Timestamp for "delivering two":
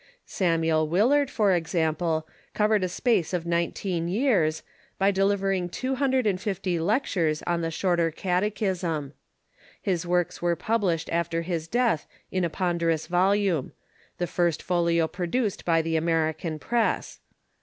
5.11-5.93